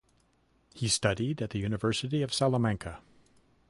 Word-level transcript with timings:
He 0.73 0.87
studied 0.87 1.43
at 1.43 1.51
the 1.51 1.59
University 1.59 2.23
of 2.23 2.33
Salamanca. 2.33 3.01